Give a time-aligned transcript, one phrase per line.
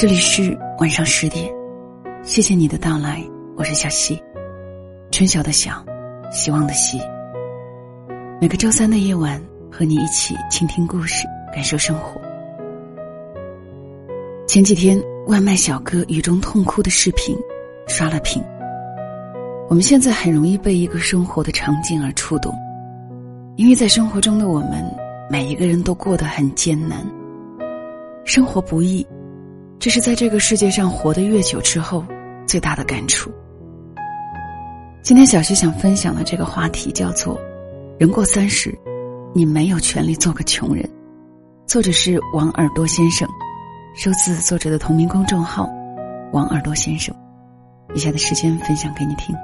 [0.00, 1.52] 这里是晚上十点，
[2.22, 3.20] 谢谢你的到来，
[3.56, 4.16] 我是小溪，
[5.10, 5.84] 春晓的晓，
[6.30, 7.00] 希望的希。
[8.40, 12.20] 每个周三的夜晚，和你一起倾听故事，感受生活。
[14.46, 17.36] 前几天，外卖小哥雨中痛哭的视频
[17.88, 18.40] 刷了屏。
[19.68, 22.54] 我们现在很容易被一个生活的场景而触动，
[23.56, 24.88] 因为在生活中的我们，
[25.28, 27.04] 每一个人都过得很艰难，
[28.24, 29.04] 生活不易。
[29.80, 32.04] 这是在这个世界上活得越久之后
[32.46, 33.30] 最大的感触。
[35.02, 37.40] 今天小徐想分享的这个话题叫做
[37.96, 38.76] “人过三十，
[39.32, 40.88] 你没有权利做个穷人”，
[41.64, 43.28] 作者是王耳朵先生，
[43.94, 45.70] 收自作者的同名公众号
[46.32, 47.14] “王耳朵先生”。
[47.94, 49.34] 以下的时间分享给你听。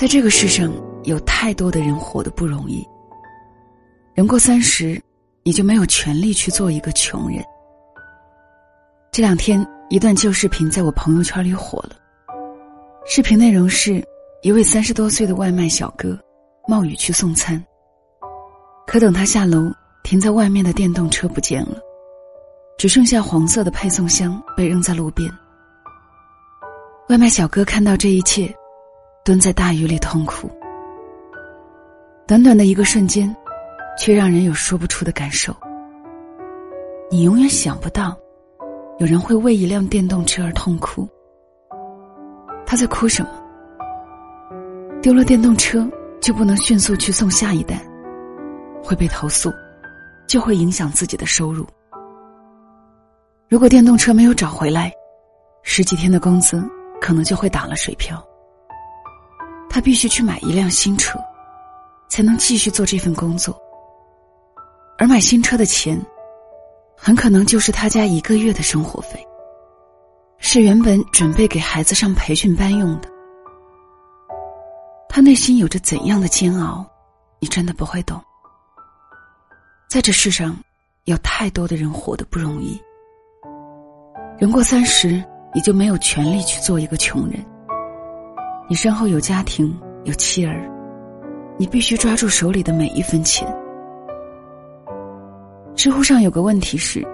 [0.00, 0.72] 在这个世上，
[1.04, 2.82] 有太多的人活得不容易。
[4.14, 4.98] 人过三十，
[5.42, 7.44] 你就没有权利去做一个穷人。
[9.12, 11.90] 这两天，一段旧视频在我朋友圈里火了。
[13.04, 14.02] 视频内容是
[14.40, 16.18] 一位三十多岁的外卖小哥，
[16.66, 17.62] 冒雨去送餐。
[18.86, 19.70] 可等他下楼，
[20.02, 21.76] 停在外面的电动车不见了，
[22.78, 25.30] 只剩下黄色的配送箱被扔在路边。
[27.10, 28.50] 外卖小哥看到这一切。
[29.22, 30.50] 蹲在大雨里痛哭，
[32.26, 33.34] 短短的一个瞬间，
[33.98, 35.54] 却让人有说不出的感受。
[37.10, 38.16] 你永远想不到，
[38.98, 41.06] 有人会为一辆电动车而痛哭。
[42.64, 43.30] 他在哭什么？
[45.02, 45.86] 丢了电动车
[46.20, 47.78] 就不能迅速去送下一单，
[48.82, 49.52] 会被投诉，
[50.26, 51.66] 就会影响自己的收入。
[53.50, 54.90] 如果电动车没有找回来，
[55.62, 56.66] 十几天的工资
[57.02, 58.24] 可能就会打了水漂。
[59.70, 61.18] 他必须去买一辆新车，
[62.08, 63.56] 才能继续做这份工作。
[64.98, 65.98] 而买新车的钱，
[66.96, 69.24] 很可能就是他家一个月的生活费，
[70.38, 73.08] 是原本准备给孩子上培训班用的。
[75.08, 76.84] 他内心有着怎样的煎熬，
[77.38, 78.20] 你真的不会懂。
[79.88, 80.56] 在这世上，
[81.04, 82.80] 有太多的人活得不容易。
[84.38, 85.22] 人过三十，
[85.54, 87.44] 你就没有权利去做一个穷人。
[88.70, 90.70] 你身后有家庭，有妻儿，
[91.58, 93.44] 你必须抓住手里的每一分钱。
[95.74, 97.04] 知乎上有个问题是：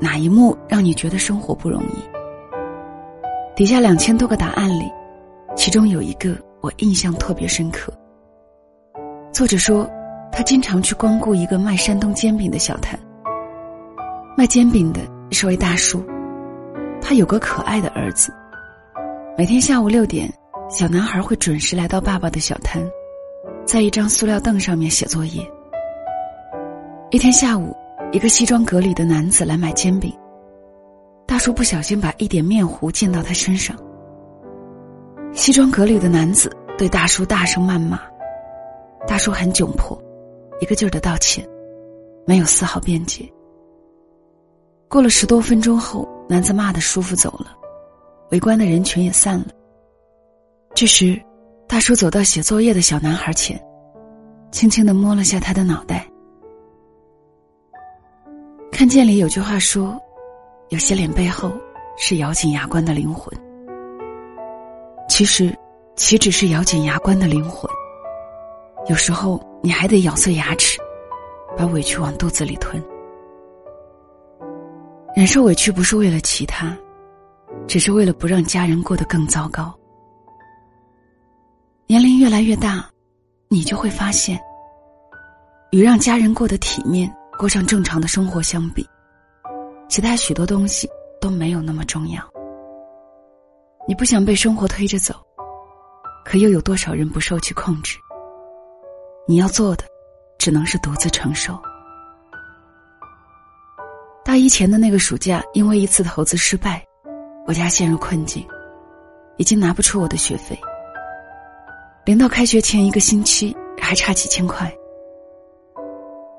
[0.00, 1.98] 哪一幕让你觉得生活不容易？
[3.54, 4.90] 底下两千多个答案里，
[5.54, 7.92] 其中有一个我印象特别深刻。
[9.32, 9.86] 作者说，
[10.32, 12.98] 他经常去光顾一个卖山东煎饼的小摊。
[14.34, 16.02] 卖煎饼的是位大叔，
[17.02, 18.32] 他有个可爱的儿子，
[19.36, 20.26] 每天下午六点。
[20.68, 22.82] 小男孩会准时来到爸爸的小摊，
[23.66, 25.46] 在一张塑料凳上面写作业。
[27.10, 27.76] 一天下午，
[28.12, 30.12] 一个西装革履的男子来买煎饼，
[31.26, 33.76] 大叔不小心把一点面糊溅到他身上。
[35.32, 38.00] 西装革履的男子对大叔大声谩骂，
[39.06, 40.00] 大叔很窘迫，
[40.60, 41.46] 一个劲儿的道歉，
[42.26, 43.30] 没有丝毫辩解。
[44.88, 47.54] 过了十多分钟后，男子骂的舒服走了，
[48.30, 49.46] 围观的人群也散了。
[50.74, 51.16] 这时，
[51.68, 53.56] 大叔走到写作业的小男孩前，
[54.50, 56.04] 轻轻的摸了下他的脑袋。
[58.72, 59.96] 看见里有句话说
[60.70, 61.52] ：“有些脸背后
[61.96, 63.32] 是咬紧牙关的灵魂。”
[65.08, 65.56] 其实，
[65.94, 67.70] 岂止是咬紧牙关的灵魂？
[68.88, 70.80] 有时候你还得咬碎牙齿，
[71.56, 72.82] 把委屈往肚子里吞。
[75.14, 76.76] 忍受委屈不是为了其他，
[77.68, 79.72] 只是为了不让家人过得更糟糕。
[81.94, 82.90] 年龄越来越大，
[83.46, 84.36] 你就会发现，
[85.70, 87.08] 与让家人过得体面、
[87.38, 88.84] 过上正常的生活相比，
[89.88, 92.20] 其他许多东西都没有那么重要。
[93.86, 95.14] 你不想被生活推着走，
[96.24, 97.96] 可又有多少人不受其控制？
[99.28, 99.84] 你要做的，
[100.36, 101.56] 只能是独自承受。
[104.24, 106.84] 大一前的那个暑假，因为一次投资失败，
[107.46, 108.44] 我家陷入困境，
[109.36, 110.58] 已经拿不出我的学费。
[112.04, 114.70] 临到开学前一个星期，还差几千块。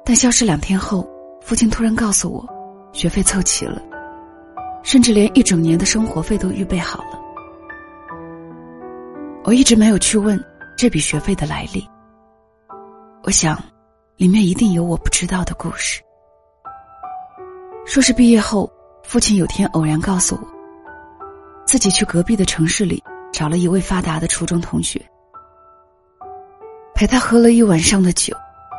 [0.06, 1.10] 但消失两天后，
[1.42, 2.48] 父亲突然告诉我，
[2.94, 3.82] 学费凑齐了，
[4.84, 7.20] 甚至连一整年的生活费都预备好了。
[9.44, 10.40] 我一直没有去问
[10.78, 11.84] 这笔学费的来历。
[13.24, 13.58] 我想，
[14.18, 16.00] 里面一定有我不知道的故事。
[17.88, 18.72] 硕士毕业后，
[19.02, 20.48] 父亲有天偶然告诉我，
[21.66, 23.04] 自己去隔壁的城市里
[23.34, 25.04] 找了一位发达的初中同学，
[26.96, 28.34] 陪他喝了一晚上的酒，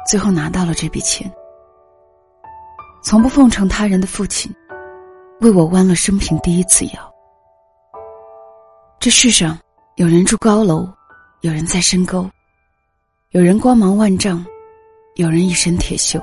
[0.08, 1.30] 最后拿到了这笔钱。
[3.02, 4.50] 从不奉承他人的父亲，
[5.40, 7.14] 为我弯了生平第一次腰。
[8.98, 9.58] 这世上，
[9.96, 10.88] 有人住高楼，
[11.42, 12.26] 有人在深沟，
[13.32, 14.42] 有人光芒万丈，
[15.16, 16.18] 有人一身铁锈。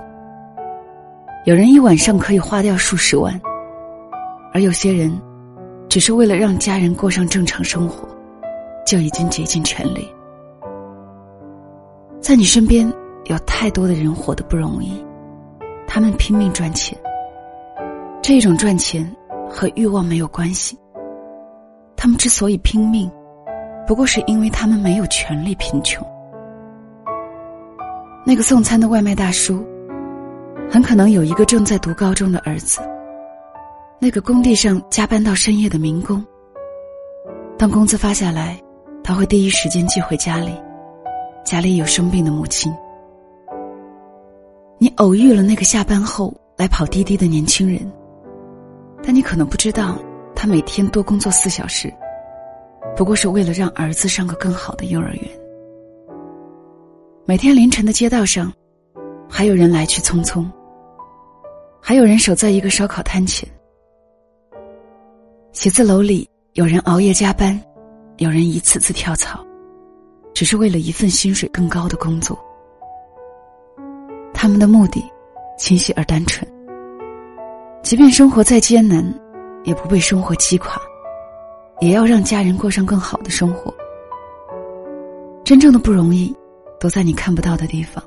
[1.45, 3.39] 有人一晚上可以花掉数十万，
[4.51, 5.15] 而有些人，
[5.87, 8.07] 只是为了让家人过上正常生活，
[8.83, 10.12] 就已经竭尽全力。
[12.23, 12.89] 在你身边，
[13.25, 15.05] 有太多的人活得不容易，
[15.85, 16.97] 他们拼命赚钱。
[18.21, 19.13] 这种赚钱
[19.49, 20.79] 和欲望没有关系，
[21.97, 23.11] 他们之所以拼命，
[23.85, 26.01] 不过是因为他们没有权利贫穷。
[28.25, 29.61] 那个送餐的外卖大叔。
[30.71, 32.79] 很可能有一个正在读高中的儿子。
[33.99, 36.25] 那个工地上加班到深夜的民工，
[37.59, 38.59] 当工资发下来，
[39.03, 40.51] 他会第一时间寄回家里，
[41.43, 42.73] 家里有生病的母亲。
[44.77, 47.79] 你偶遇了那个下班后来跑滴滴的年轻人，
[49.03, 49.97] 但你可能不知道，
[50.35, 51.93] 他每天多工作四小时，
[52.95, 55.23] 不过是为了让儿子上个更好的幼儿园。
[57.25, 58.51] 每天凌晨的街道上，
[59.29, 60.45] 还有人来去匆匆。
[61.81, 63.47] 还有人守在一个烧烤摊前，
[65.51, 67.59] 写字楼里有人熬夜加班，
[68.17, 69.45] 有人一次次跳槽，
[70.33, 72.37] 只是为了一份薪水更高的工作。
[74.33, 75.03] 他们的目的
[75.57, 76.45] 清晰而单纯，
[77.81, 79.03] 即便生活再艰难，
[79.63, 80.81] 也不被生活击垮，
[81.79, 83.73] 也要让家人过上更好的生活。
[85.43, 86.35] 真正的不容易，
[86.79, 88.03] 都在你看不到的地方，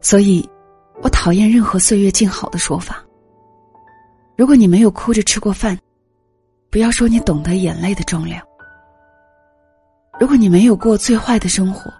[0.00, 0.48] 所以。
[1.02, 3.02] 我讨厌任何岁月静好的说法。
[4.36, 5.74] 如果你没有哭着吃过饭，
[6.68, 8.38] 不要说你懂得眼泪的重量；
[10.20, 11.90] 如果你没有过最坏的生活，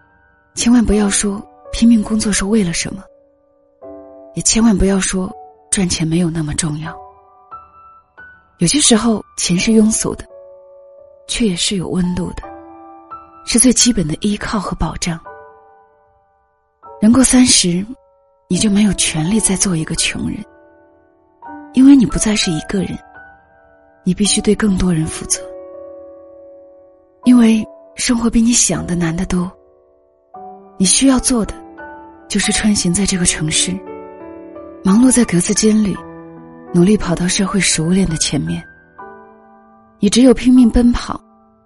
[0.54, 3.02] 千万不要说拼命工作是为了什么，
[4.34, 5.32] 也千万不要说
[5.70, 6.94] 赚钱没有那么重要。
[8.58, 10.24] 有些时候，钱是庸俗的，
[11.26, 12.42] 却也是有温度的，
[13.46, 15.18] 是最基本的依靠和保障。
[17.00, 17.84] 人过三十。
[18.52, 20.44] 你就没有权利再做一个穷人，
[21.72, 22.98] 因为你不再是一个人，
[24.02, 25.40] 你必须对更多人负责。
[27.22, 27.64] 因为
[27.94, 29.50] 生活比你想的难得多。
[30.78, 31.54] 你需要做的，
[32.28, 33.72] 就是穿行在这个城市，
[34.82, 35.94] 忙碌在格子间里，
[36.72, 38.62] 努力跑到社会熟练的前面。
[39.98, 41.20] 你只有拼命奔跑，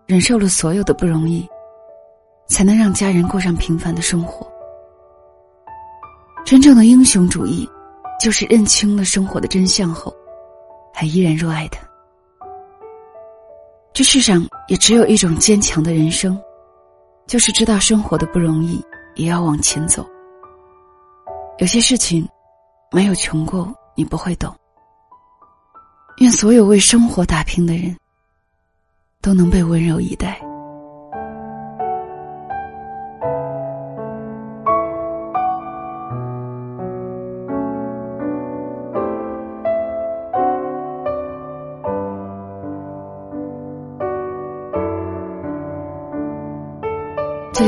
[0.06, 1.47] 忍受了所有的不容易，
[2.49, 4.50] 才能让家人过上平凡的生活。
[6.44, 7.69] 真正的英雄主义，
[8.21, 10.12] 就是认清了生活的真相后，
[10.93, 11.84] 还依然热爱它。
[13.94, 16.37] 这世上也只有一种坚强的人生，
[17.29, 20.05] 就是知道生活的不容易，也要往前走。
[21.58, 22.29] 有些事情，
[22.91, 24.52] 没有穷过，你不会懂。
[26.19, 27.96] 愿所有为生活打拼的人，
[29.23, 30.40] 都能被温柔以待。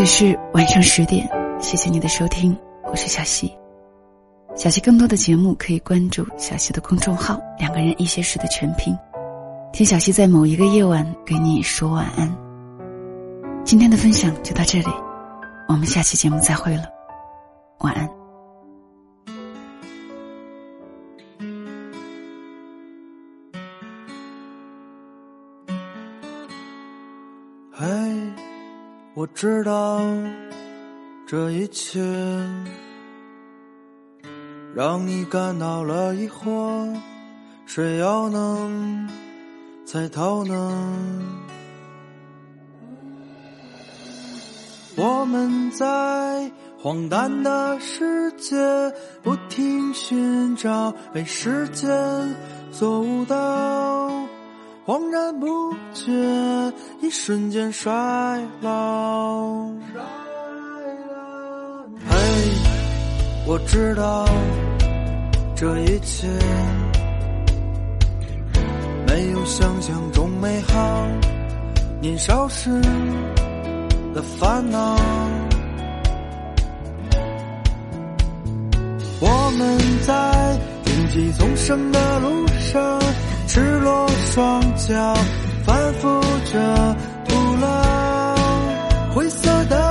[0.07, 1.29] 是晚上十点，
[1.61, 3.53] 谢谢你的收听，我是小溪。
[4.55, 8.97] 小溪更多的节目可以关注小溪的公众号“两个人一些事”的全拼，
[9.73, 12.33] 听小溪在某一个夜晚给你说晚安。
[13.65, 14.89] 今天的分享就到这里，
[15.69, 16.85] 我们下期节目再会了，
[17.81, 18.09] 晚安。
[29.37, 30.01] 知道
[31.27, 32.01] 这一切
[34.75, 36.91] 让你感到了疑惑，
[37.67, 39.07] 谁又能
[39.85, 41.23] 猜透呢？
[44.97, 48.57] 我们在荒诞的世界
[49.23, 51.95] 不停寻找被时间
[52.73, 54.26] 所误导。
[54.87, 56.13] 恍然不觉，
[57.01, 57.93] 一瞬间衰
[58.61, 59.67] 老。
[62.09, 62.17] 嘿，
[63.49, 64.25] 我知道
[65.57, 66.29] 这一切
[69.09, 71.09] 没有想象中美好，
[72.01, 72.71] 年少时
[74.15, 74.97] 的烦恼。
[79.21, 80.57] 我们在。
[80.87, 82.99] 荆棘丛生的路上，
[83.47, 85.15] 赤裸双脚，
[85.65, 86.21] 反复
[86.53, 86.97] 着
[87.29, 88.37] 徒劳。
[89.15, 89.86] 灰色的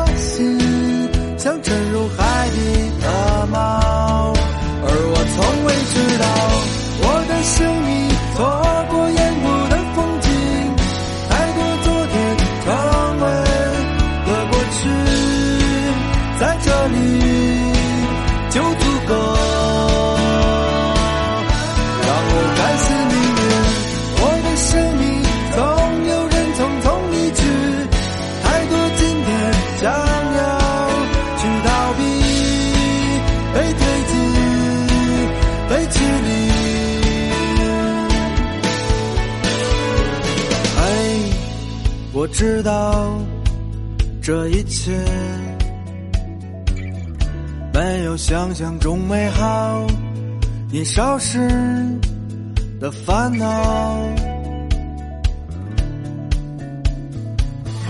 [42.37, 43.17] 知道
[44.21, 44.91] 这一切
[47.73, 49.87] 没有想象中美好。
[50.69, 51.39] 年少时
[52.77, 53.45] 的烦恼。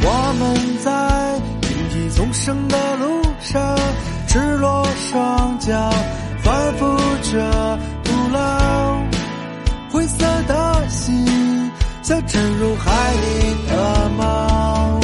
[0.03, 3.75] 我们在荆棘丛生的路上，
[4.27, 5.89] 赤裸双脚，
[6.43, 6.85] 反复
[7.23, 9.01] 着徒劳。
[9.91, 11.64] 灰色的心，
[12.07, 14.99] 像沉入海里的猫。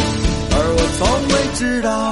[0.51, 2.11] 而我从未知道，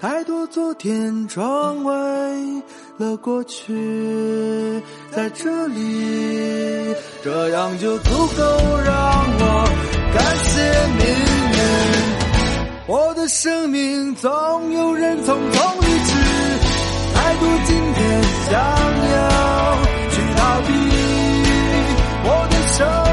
[0.00, 1.92] 太多昨天窗外
[2.98, 8.42] 了过去在这里这样就足够
[8.84, 8.94] 让
[9.40, 9.68] 我
[10.14, 10.62] 感谢
[10.98, 11.02] 命
[11.52, 11.58] 运
[12.86, 15.34] 我的生命总有人匆匆
[15.80, 16.14] 离去
[17.14, 18.54] 太多今天想
[19.10, 19.18] 要
[20.10, 20.72] 去逃避
[22.22, 23.07] 我的生